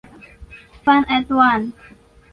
Fun 0.83 1.05
At 1.09 1.29
One! 1.29 1.73